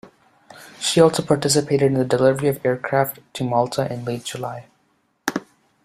She 0.79 0.99
also 0.99 1.21
participated 1.21 1.83
in 1.91 1.93
the 1.93 2.03
delivery 2.03 2.47
of 2.49 2.65
aircraft 2.65 3.19
to 3.35 3.43
Malta 3.43 3.85
in 3.93 4.03
late 4.03 4.23
July. 4.23 4.65